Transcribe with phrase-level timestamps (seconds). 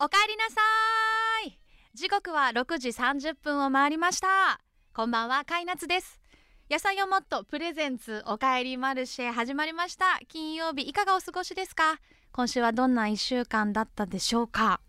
[0.00, 0.60] おかえりなさ
[1.44, 1.58] い。
[1.92, 4.60] 時刻は6時30分を回りました。
[4.94, 6.20] こんばんはかいなつです。
[6.70, 10.20] 野菜をもっとプレゼンツおかえりマルシェ始まりました。
[10.28, 11.98] 金曜日いかがお過ごしですか？
[12.30, 14.80] 今週はどんな1週間だったでしょうか？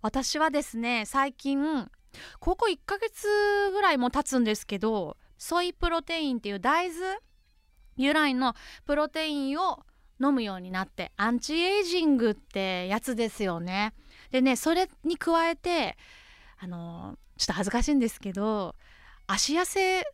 [0.00, 1.90] 私はですね最近
[2.38, 3.28] ここ1ヶ月
[3.72, 7.18] ぐらいも経つんですけどソイプロテインっていう大豆
[7.98, 8.54] 由来の
[8.86, 9.80] プロテインを
[10.18, 13.92] 飲むようになってアンチエイジングってやつですよね。
[14.30, 15.96] でねそれに加えて
[16.58, 18.74] あのちょっと恥ずかしいんですけど
[19.26, 20.04] 足痩せ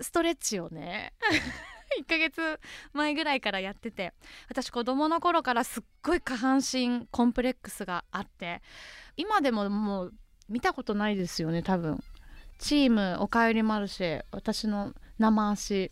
[0.00, 1.12] ストレッチをね
[2.00, 2.60] 1ヶ月
[2.92, 4.12] 前ぐらいからやってて
[4.48, 8.62] 私子供の頃からすっごい下半身コンプレックスがあって
[9.16, 10.14] 今でももう
[10.48, 12.02] 見たことないですよね多分。
[12.58, 15.90] チームおかえりマルシェ私の生足。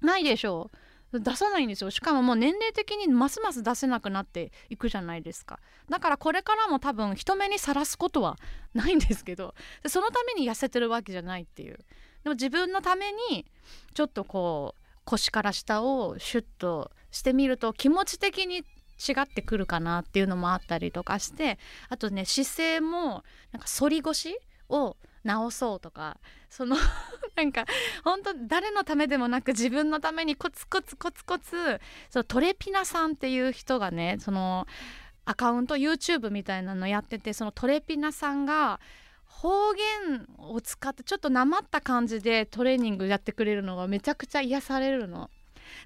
[0.00, 0.76] ないでしょう。
[1.20, 1.90] 出さないんですよ。
[1.90, 5.60] しかももう年齢的にますます出せなくなっていくじゃないですか。
[5.88, 8.38] だからこれからも多分人目にさらすことは
[8.74, 9.54] ないんですけど
[9.86, 11.78] そのために痩せてるわけじゃないっていう。
[12.22, 13.46] でも自分のために
[13.92, 26.18] ちょっとこう腰から下をシュッとしてみると気持ち的に違ってくるかなっていうのもあったりとかしてあとね姿勢もなんか反り腰を直そうとか
[26.50, 26.76] その
[27.34, 27.66] なんか
[28.04, 31.80] 本当誰のためでもなく自分のためにコツコツコツコツ
[32.10, 34.66] そのトレピナさんっていう人がねその
[35.24, 38.78] アカウント YouTube みたいなのやっててそのトレピナさんが
[39.26, 45.30] 方言を使ってちょっとなまった感じでトレーニングやってくれるのがめちゃくちゃ癒されるの。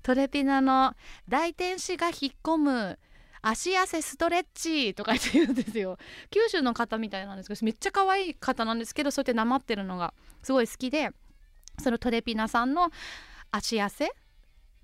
[0.02, 0.94] トレピナの
[1.28, 2.98] 大天使が引っ込む
[3.42, 5.96] 足汗ストレッチとか言って言うんですよ。
[6.30, 11.10] 九州の方みたいなんですけどめっちゃ可愛い方なんですけどそうやってなまってるのがすごい好きで
[11.80, 12.90] そのトレピナさんの
[13.50, 14.12] 足汗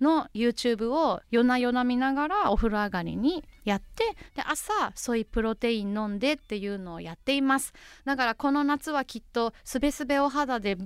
[0.01, 7.73] の YouTube を夜な夜な見ながらお風呂上がりにやってで朝ソイプロテイン飲んでっていうのをやっています。
[8.03, 10.77] だからこの夏はきっとすべすべお肌で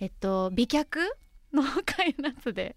[0.00, 1.00] えっと美脚
[1.52, 2.76] の 開夏で。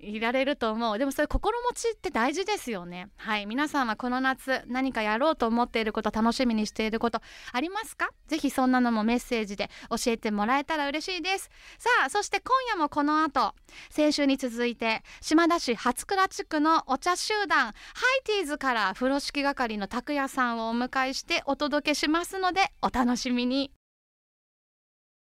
[0.00, 0.98] いられると思う。
[0.98, 3.08] でもそういう心持ちって大事ですよね。
[3.16, 3.46] はい。
[3.46, 7.20] 皆さんはこの夏何かやろうと思っていること楽しみにしていること
[7.52, 8.10] ありますか？
[8.26, 11.50] ぜひそんなのもメッセージで教えてもらえたら嬉しいです。
[11.78, 13.54] さあそして今夜もこの後
[13.90, 17.72] 先週に続いて島田市初倉地区のお茶集団ハ
[18.20, 23.72] イティーズから風呂敷係の拓也さんをお迎えしてお届けしますのでお楽しみに。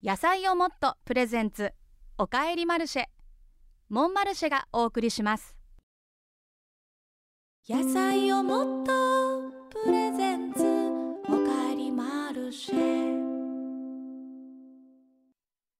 [0.04, 1.72] 野菜をもっとプレゼンツ
[2.18, 3.11] おかえりマルシェ。
[3.92, 5.54] モンマルシェがお送りします。
[7.68, 9.50] 野菜をもっと
[9.84, 10.62] プレゼンツ
[11.28, 13.12] おかえりマルシェ。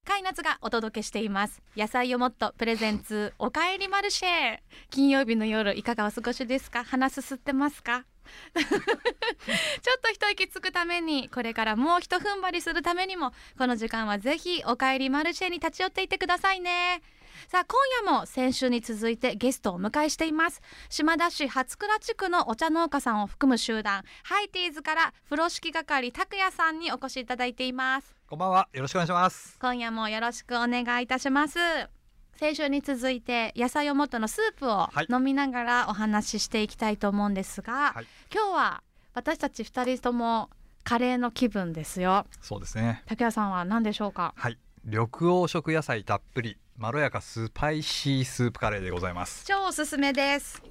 [0.05, 1.63] カイナツがお届けしています。
[1.75, 4.59] 野菜をもっとプレゼンツおかえりマルシェ。
[4.91, 6.85] 金曜日の夜いかがお過ごしですか？
[6.85, 8.05] 鼻すすってますか？
[8.55, 17.01] ちょっと一息つくためにこれからもう一踏ん張りするためにもこの時間はぜひおかえりマルシェに立ち寄っていってくださいね。
[17.49, 20.63] さあ今夜も先週に続いてゲストをお迎えしています。
[20.89, 28.17] 島田市初倉地区のお茶農家さんを含む集団ハイティーズから風呂敷係拓也さんにお越しいただいています。
[28.27, 28.69] こんばんは。
[28.73, 29.59] よろしくお願いします。
[29.61, 31.59] 今夜もよろしくお願いいたします。
[32.37, 38.83] 先週に続いて野菜をもっとのスープを飲みながらお話ししていきたいと思うんですが、はい、今日は
[39.15, 40.49] 私たち二人とも
[40.85, 42.27] カレーの気分ですよ。
[42.41, 43.03] そうですね。
[43.07, 44.33] 竹谷さんは何でしょうか？
[44.37, 44.59] はい。
[44.85, 49.45] 緑黄色野菜たっぷりまろやかスパイシースープカレーでございます。
[49.47, 50.63] 超おすすめです。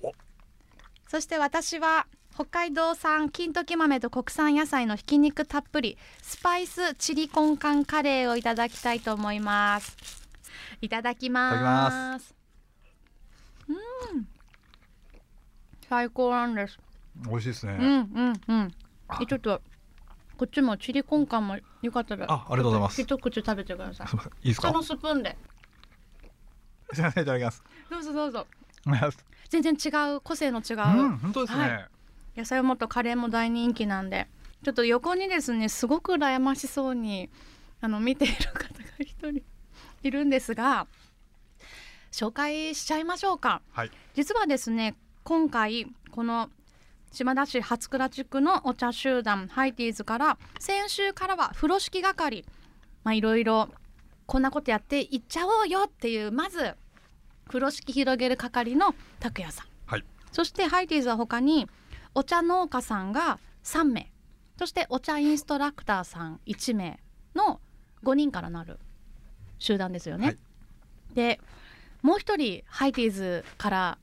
[1.08, 9.96] そして私は北海道産金時豆と国産野菜のひき肉たっぷりスパイスチリコンカンカレーをいただきたいと思います
[10.82, 12.34] いただきます
[13.68, 13.74] う
[14.18, 14.28] ん
[15.90, 16.80] 最高なんです
[17.28, 18.72] 美味しいですねうんうんうん
[19.28, 19.62] ちょっと
[20.38, 25.38] こっちもチリコンカンもよかったらあありがとうございます一口食べてくださいいいですかこのスプーンで
[26.94, 27.64] すみませんいただきます。
[27.90, 28.48] どうぞどうぞ。
[29.50, 31.90] 全然違う個性の違う、うん、本当ですね、はい、
[32.38, 34.28] 野菜をもっとカレーも大人気なんで。
[34.64, 37.30] ちょっと横にですねすごく羨ましそうに
[37.82, 39.42] あの見ている方が一人
[40.04, 40.88] いるんですが
[42.12, 46.52] 紹介しちゃいましょうか、はい、実はですね今回この
[47.12, 52.46] 島田市初倉地区のお茶集団ハイティーズから先週からは風呂敷係
[53.04, 53.70] まあいろいろ
[54.28, 56.76] こんなことやっていっちゃおうよっていうまず
[57.52, 61.68] 風呂敷広げる係の拓也さん、はい、そしてハイティーズは他に
[62.16, 64.12] お茶農家さんが3名。
[64.58, 67.00] そしてお茶インストラクターさん1名
[67.36, 67.60] の
[68.04, 68.80] 5人からなる
[69.60, 70.26] 集団ですよね。
[70.28, 70.38] はい、
[71.14, 71.42] で
[72.02, 73.98] もう一人ハイティーズから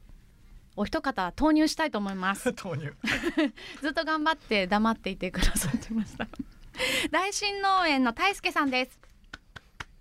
[0.77, 2.53] お一方投入したいと思います。
[2.55, 2.93] 投入。
[3.81, 6.27] ずっと頑張って黙っていてくださってました。
[7.11, 8.99] 大新農園の大輔さんです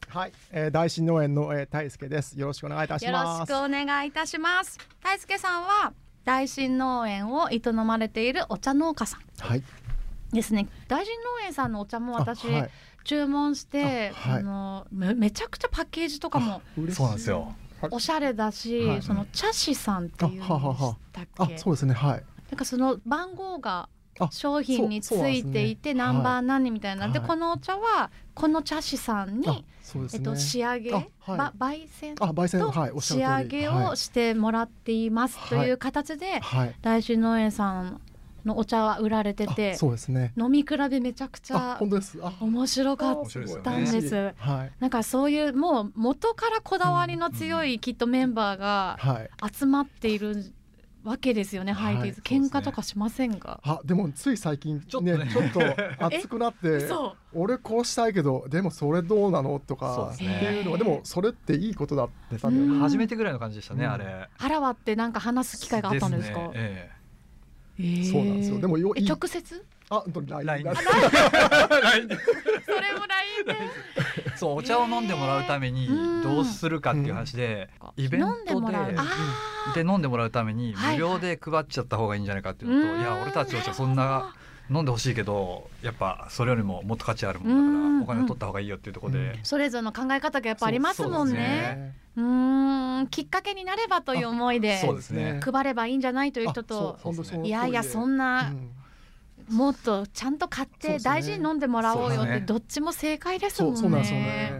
[0.09, 2.39] はい、えー、大新農園の、えー、大輔です。
[2.39, 3.51] よろしくお願いいたしよろます。
[3.51, 4.77] しくお願いいたします。
[5.04, 5.94] 大輔さんは
[6.24, 9.63] 大新農園を営まれているお茶農家さんはい、
[10.31, 10.68] ですね。
[10.88, 12.69] 大新農園さんのお茶も私、あはい、
[13.04, 14.44] 注文してあ、あはい。
[14.44, 16.95] のめめちゃくちゃパッケージとかも嬉しい。
[16.95, 17.54] そうなんですよ。
[17.92, 19.01] おしゃれだし、はい。
[19.01, 21.94] その茶師さんっていうんであはははしたっあけ、そうですね。
[21.94, 22.24] はい。
[22.50, 23.89] なんかその番号があ
[24.31, 27.28] 商品についていて、ねナンバー何みたいな、ではい。
[27.28, 29.66] このお茶はこの茶師さんに。
[30.14, 31.38] えっと、仕上げ、あはい。
[31.38, 35.50] ば焙煎と仕上げをしてもらっています。
[35.50, 38.02] という形で、はい、はい、大新農園さん
[38.44, 40.34] のお茶は売られてあてそうですね。
[40.38, 42.19] 飲み比べめちゃくちあ、ゃ本当です。
[42.22, 43.16] あ、面白かっ
[43.64, 43.92] たんね。
[43.92, 44.34] です。
[44.38, 49.30] はい、なんかそういうもう元からこだわりの強いきっとメンバーがはい。
[49.54, 50.52] 集まっている
[51.07, 52.21] わけですよね、はいハイティーズ。
[52.21, 53.59] 喧嘩とかしませんが。
[53.63, 55.18] あ、でもつい最近ちょっとね。
[55.18, 55.62] ね、ちょっと
[56.06, 56.81] 熱くなって。
[56.88, 63.92] そ俺こうしたいけどでもそれどうなのとかっていうのはでもそれっていいことだってた初めてぐらいの感じでしたね、うん。
[63.92, 64.27] あれ。
[64.38, 66.39] 腹割ってなんか話す機会があったんですか？
[66.39, 66.51] ね。
[66.56, 66.92] え
[67.80, 67.81] え。
[67.83, 68.59] ーそうなんですよ。
[68.59, 69.65] でもよ直接？
[69.89, 71.00] あ、ほんと LINE ラインだそれも。
[73.07, 73.17] え
[74.36, 76.24] そうお茶を飲んでもらうためにうん。
[76.24, 78.94] どうするかっていう話で、イベン飲んでトでもらう。
[78.98, 79.04] あ
[79.72, 79.74] あ。
[79.74, 83.04] で飲んでもらうためにはい無料で配っちゃった方がいいんじゃないかっていうのと、うんい。
[83.04, 84.34] や俺たちお茶そんな
[84.69, 91.33] 飲んでほしいけどやっぱそれよりももっと価値あるもうんのだからお金を取った方がいいよっていうところで、それぞれの考え方がやっぱありますもんね。
[91.36, 91.95] ね。
[92.18, 93.07] うーん。
[93.07, 95.40] きっかけになればという思いでそうですね。
[95.44, 96.98] 配ればいいんじゃないという人あと
[97.44, 98.69] いやいやそんうな、ん
[99.50, 103.78] もっとちゃんと買って大事に飲んでもらおうよってどっちも正解ですもんね。
[103.80, 104.54] そうそうなんですよね。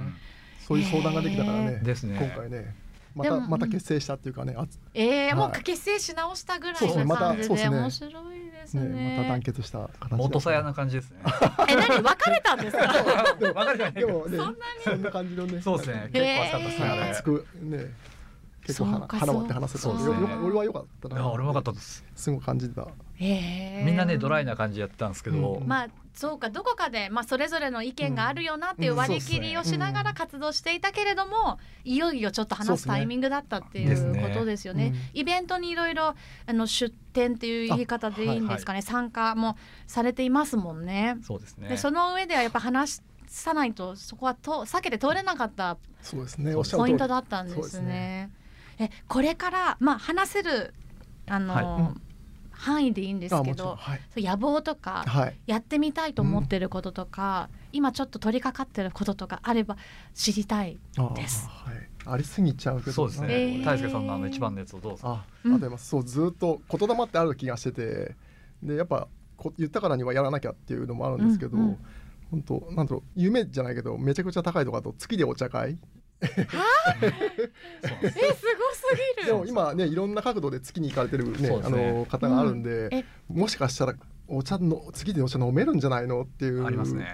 [0.68, 1.80] そういう相談ができたからね。
[1.84, 2.18] ですね。
[2.20, 2.76] 今回ね。
[3.16, 4.56] またまた結成したっていうかね
[4.94, 7.78] えー、もうはい結成し直したぐらいそうですねまたな感じでそうですね。
[7.80, 8.84] 面白いですね。
[8.84, 11.18] ねまた団結した形だ元さやな感じですね。
[11.68, 12.04] え何？
[12.04, 12.88] 別れたんですか？
[13.40, 15.62] 分かるじゃないでもねそんなそんな感じのね。
[15.64, 16.10] そうですね。
[16.14, 16.92] 結構熱かったですね、へー。
[16.92, 17.10] あれ。
[17.10, 17.94] 熱くね
[18.68, 21.16] 結構そうか花花割って話せたそうですね俺は良かったな。
[21.16, 22.04] いや俺も良かったです。
[22.16, 22.88] すごい感じた。
[23.20, 23.82] え。
[23.84, 25.68] ーみんなねドライな感じでやってたんですけど、うん。
[25.68, 34.94] まあそうかどこかで、まあ、それぞれの意見があるよなっていう割り切りをしながら活動していたけれども、いよいよちょっと話すタイミングだったっていそうことですよね。
[35.14, 35.20] うん。
[35.20, 36.16] イベントにいろいろ
[36.48, 41.18] あの出店っていう言い方でいいんですかね、参加もされていますもんね。
[41.22, 41.70] そうですね。
[41.70, 46.54] でその上ではやっぱ話さないとそこはと避けて通れなかったそうですね。
[46.54, 48.32] ポイントだったんでそうですすね。
[48.80, 50.74] えこれからまあ話せる
[51.28, 51.66] あの、はい。
[51.66, 52.02] うん。
[52.52, 54.24] 範囲でいいんですあけどはい。
[54.24, 55.38] 野望とかはい。
[55.46, 59.78] やってみたいと思ってることとか、今ちょっと取り掛かってることとかあれば
[60.16, 60.80] 知りたい。
[60.98, 61.48] あです。
[61.48, 61.76] はい。
[62.10, 63.66] ありすぎちゃうけどそうですね、えー。
[63.66, 65.08] 大輔さんのあの一番のやつをどうぞ。
[65.08, 65.78] あ、あ。
[65.78, 68.16] そうずっと言霊ってある気がしてて、
[68.64, 71.78] でやっぱこ言ったからにはやらなきゃっていうのもあるんですけど、うんうん
[72.30, 75.78] 本当なんだろう夢じゃないけどめちゃくちゃ高いとかだと月でお茶会。
[76.20, 78.36] えすごす
[79.22, 81.50] ぎでも今ねいろんな角度で月に行かれてるねね。
[81.50, 83.06] の方があるんで、え。
[83.30, 83.96] もしかしたら
[84.30, 86.66] お茶の月でお茶飲めるんじゃないのっていう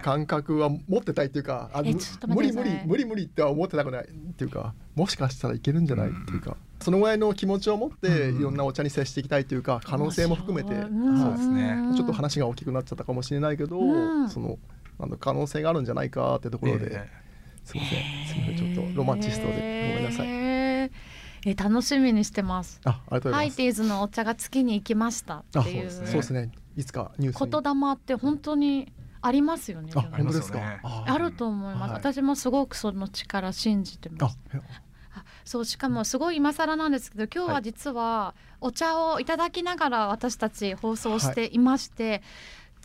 [0.02, 8.40] 感覚は持ってたいっていうか、あえちょっと待無理無理無理無理っては思ってなくないっていうかもしかしたらいけるんじゃないっていうか、そのぐらいの気持ちを持ってうん。
[8.40, 11.20] いろんなお茶に接していきたいというか可能性も含めて、うん。
[11.20, 11.92] そうですね。
[11.92, 11.96] ん。
[11.96, 14.30] ちょっと話が大きくなっちゃったかもしれないけど、うん。
[14.30, 14.58] その
[15.00, 17.10] あの可能性があるんじゃないかってところで、え
[17.64, 18.00] すみません。
[18.28, 18.76] すみません。
[18.76, 20.43] ちょっとロマンチストでごめんなさい。
[21.46, 22.80] え楽しみにしてます。
[22.86, 23.58] あありがとうございます。
[23.58, 26.52] ハイティーズのお茶が月に行きましたってあいうそうですね。
[26.76, 27.52] いつかニュースに。
[27.52, 29.92] 言霊って本当にありますよね。
[29.96, 30.80] あ本当ですか？
[30.84, 31.92] あると思います、はい。
[32.00, 34.38] 私もすごくその力信じてまあす。
[35.16, 42.24] あそうしかもすごい今更なんですけど今日は実はお茶をいただきながら私たち放送していまして、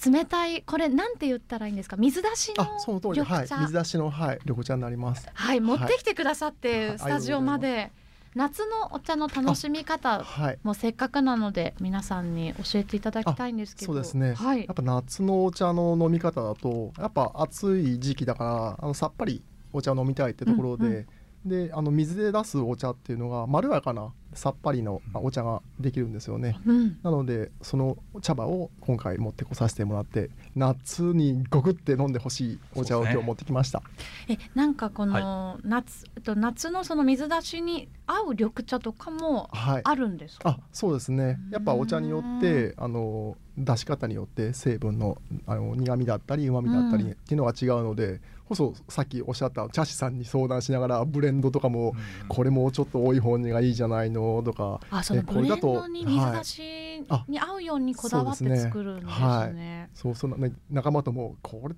[0.04, 1.96] 冷たいこれなんて言ったらいいんですか？
[1.96, 3.42] 水出しのあその通りではい。
[3.42, 3.56] 緑茶？
[3.58, 5.28] 水出しのはい緑茶になります。
[5.32, 6.98] はい、持ってきてくださって、はい。
[6.98, 7.92] スタジオまで
[8.38, 10.58] 夏のお茶の楽しみ方はい。
[10.62, 14.34] もうせっかくなので皆さんに教えていただきたいんですけどそうですね。
[14.34, 19.42] はいやっぱ夏のお茶の飲み方だとやっぱ暑い時期だからあのさっぱり
[19.72, 21.06] お茶を飲みたいってところで、うんう
[21.44, 26.58] であの水で出すお茶っていうのがまろやかなさっぱりのあお茶ができるんですよね。
[26.66, 33.82] うん、なのでその茶葉を今回持ってこさせてもらって夏にごくって飲んでほしいお茶を今日持ってきました。
[34.28, 39.82] えなんかこの夏、えっと夏のその水出しに合う緑茶とかもはい。
[39.84, 40.50] あるんですか？
[40.50, 41.38] あそうですね。
[41.50, 47.10] やっぱお茶によってあの出し方によって成分のあの苦味だったり旨味だったりうん。
[47.10, 51.94] っていうのが違うので、こそさっきおっしゃった茶師さんに相談しながらブレンドとかも、
[52.28, 54.80] これもうちょっと多い方がいいじゃないのとか。
[54.90, 56.62] あそのねブレンドに水はい出し
[57.08, 59.54] あに合うようにこだわって作るんですはい。
[59.54, 59.90] ね。
[59.94, 61.74] そうそんな、ね、仲間ともこれ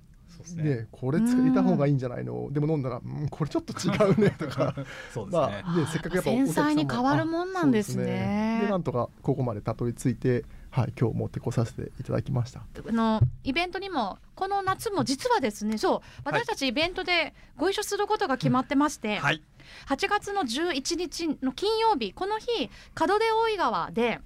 [0.55, 0.63] ね。
[0.63, 2.49] ねこれ作りた方がいいんじゃないの？
[2.51, 4.73] でも飲んだら、うん、これちょっと違うねとか。
[5.13, 8.03] そうですね、まあ、でせっかくやっぱ繊細に変わるもんなんですね。
[8.05, 12.61] ですでなんとかここまでたどり着いて、はい、今日持ってこさせていただきました。
[12.61, 19.41] あのイベントにもこの夏も実はですねそう私たちイベントでご一緒することが決まってまして、はい。
[19.87, 22.69] 8月の11日の金曜日この日
[22.99, 24.19] 門出大井川で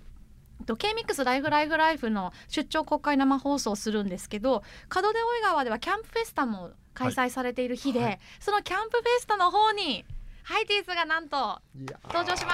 [0.66, 8.20] と K-MIX ライフライフライフの出張国会生放送をするんですけど門出大井川ではキャンプフェスタも開催されている日で、はい。
[8.40, 10.06] そのキャンプフェスタの方に
[10.44, 11.60] ハイティーズがなんと
[12.08, 12.52] 登場しま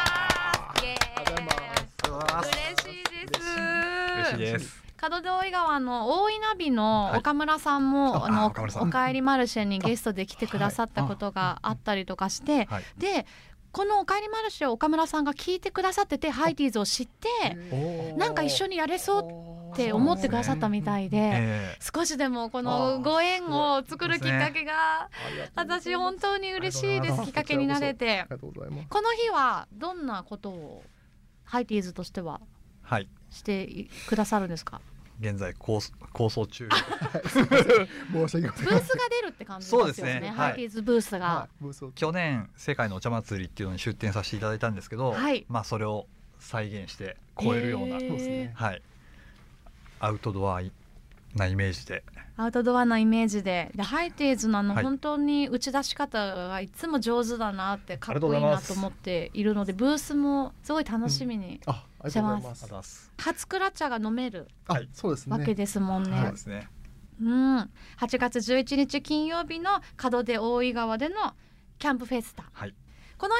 [0.77, 0.83] す。
[0.83, 1.11] イエーイ。
[2.11, 3.41] 嬉しいです。
[4.15, 4.81] 嬉しいです。
[5.01, 7.19] 門出大井川の大いなびのはい。
[7.19, 12.83] 岡村さんも、ああのおかえりマルシェにゲストで来てくださったことがあったりとかして、はい。
[12.97, 13.25] で
[13.71, 17.55] この「おかえりマルシェ」を岡村さんが聞いてくださっててハイティーズを知って
[18.17, 19.19] なんか一緒にやれそ
[19.69, 25.09] うって思ってくださったみたいで、え少しでもこあのーご縁を作るきっかけが
[25.55, 28.25] 私本当に嬉しいですきっかけになれて。
[28.89, 30.83] この日はどんなことを
[31.45, 32.41] ハイティーズとしては
[33.29, 34.81] してくださるんですか？
[35.21, 36.67] 現在構想構想中。
[36.67, 37.47] 申し訳
[38.11, 38.65] ございません。
[38.65, 39.93] ブースが出るって感じですよね。
[39.93, 40.33] そうですね。
[40.35, 41.47] ハイティーズブースが、
[41.93, 45.45] 去年世界のお茶祭りっていうのに出展させていただいたんですけど、はい。
[45.47, 46.07] まあそれを
[46.39, 48.07] 再現して超えるような、へー。
[48.09, 48.51] そうですね。
[48.55, 48.81] はい。
[49.99, 50.59] アウトドア
[51.35, 52.03] なイメージで。
[52.35, 53.71] アウトドアなイメージで。
[53.75, 54.83] でハイティーズのあの、はい。
[54.83, 61.83] 本当に打ち出し方がいつも上手だなってかっありがとうこいいございますなと思っているのでブースもすごい楽しみに、うございま。
[61.85, 62.89] ありがとうございます。
[62.89, 63.11] す。
[63.17, 65.37] 初倉茶が飲めるあはい、そうですね。
[65.37, 66.21] わけですもんね。
[66.23, 66.67] そうですね。
[67.21, 67.69] うん、8
[68.17, 71.15] 月11日金曜日の門出大井川での
[71.77, 72.49] キャンプフェスタ。
[72.51, 72.73] はい。
[73.17, 73.35] この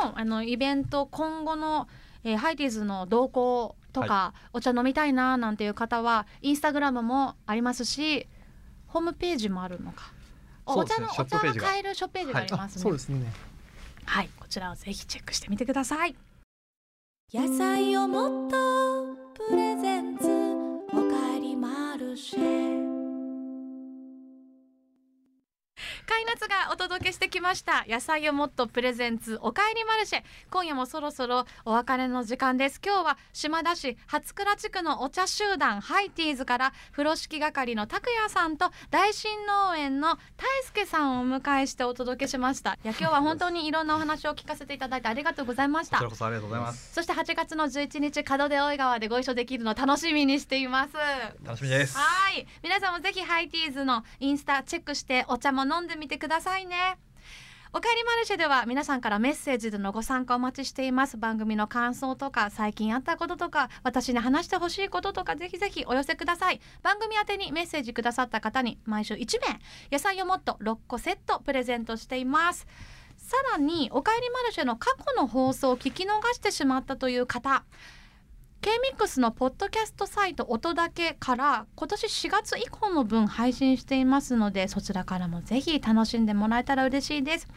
[0.00, 1.88] 辺のあのイベント今後の、
[2.24, 8.26] えーハイティーズの動向とか、お茶飲みたいななんていう方はインスタグラムもありますし
[8.86, 10.12] ホームページもあるのか。
[10.64, 11.06] おそうですね。
[11.18, 13.32] お茶の買えるショップページがありあ、ますね、そうですね。
[14.06, 14.30] はい。
[14.38, 16.16] こちらをぜひチェックしてみてください
[17.34, 18.56] 野菜をもっと
[19.34, 20.28] プレゼンツ。
[20.92, 22.55] おかえりマルシェ。
[26.36, 27.84] ツがお届けしてきました。
[27.88, 30.22] 野菜をもっとプレゼンツおかえりマルシェ。
[30.50, 32.80] 今夜もそろそろお別れの時間です。
[32.84, 42.74] 今日は島田市初倉地区のお茶集団ハイティーズから風呂敷係の拓也さんと大新農園の大輔さんをお迎えしてお届けしました。
[42.84, 45.96] いや今日は本当にいろんなお話を聞かせていただいてありがとうございました。
[45.96, 46.92] こちらこそありがとうございます。
[46.92, 50.94] そして8月の11日門出大井川でご一緒できるのを楽しみにしています。
[51.42, 51.96] 楽しみです。
[51.96, 52.46] はい。
[52.62, 56.98] 皆さんもぜひハイティーズのインスタチェックしてお茶も飲んでみてくださいくださいね。
[57.72, 61.16] おかえりマルシェでは皆さんからメッセージでのご参加お待ちしています。
[61.16, 66.60] 番組の感想とか最近あったこととか私に話してほしいこととかぜひぜひお寄せください。
[66.82, 69.60] 番組宛にメッセージくださった方に毎週1名
[69.92, 72.66] 野菜をもっと6個セットプレゼントしています。
[73.16, 77.64] さらにおかえりマルシェの過去の放送を聞き逃してしまったという方
[78.60, 87.48] K-MIX のポッドキャストサイト音だけから今年4月以降の分配信していますのでそちらからもぜひ楽しんでもらえたら嬉しいです。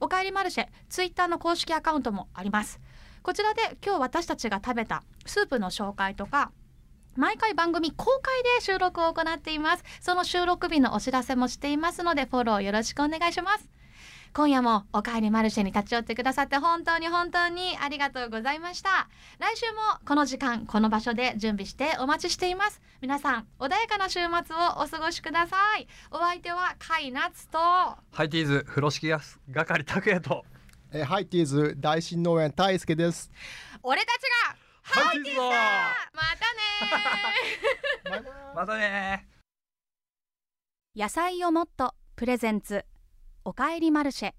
[0.00, 2.80] おかえりマルシェツイッターの公式アカウントもあります。
[3.22, 6.52] こちらで今日私たちが食べたスープの紹介とか
[7.16, 9.84] 毎回番組公開で収録を行っています。
[10.00, 13.68] その収録日のお知らせもしていますのでフォローよろしくお願いします。
[14.34, 19.08] 今夜もおかえりマルシェに立ち寄ってくださって本当に本当にありがとうございました。
[19.38, 22.80] 来週もこの時間この場所で準備してお待ちしています。
[23.02, 25.86] 皆さん穏やかな週末をお過ごしください。
[26.10, 27.58] お相手はカイナツと。
[27.58, 29.20] ハイティーズ風呂敷屋
[29.52, 30.44] 係拓也と。
[30.92, 33.30] えーハイティーズ大新農園大輔です。
[33.82, 34.16] 俺たち
[34.48, 34.56] が
[35.04, 35.44] ハイティーズだ。
[36.14, 36.22] ま
[38.14, 39.28] たね またね
[40.96, 42.84] 野菜をもっとプレゼンツ
[43.44, 44.32] おかえりマルシェ。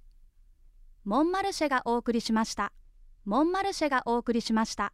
[1.04, 2.72] モンマルシェがお送りしました。
[3.26, 4.94] モンマルシェがお送りしました。